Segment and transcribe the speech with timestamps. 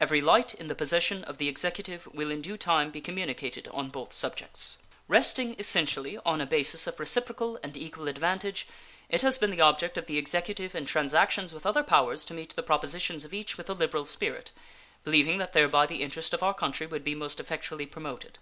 [0.00, 3.88] Every light in the possession of the Executive will in due time be communicated on
[3.90, 4.76] both subjects.
[5.08, 8.68] Resting essentially on a basis of reciprocal and equal advantage,
[9.08, 12.54] it has been the object of the Executive in transactions with other powers to meet
[12.54, 14.52] the propositions of each with a liberal spirit,
[15.02, 18.38] believing that thereby the interest of our country would be most effectually promoted.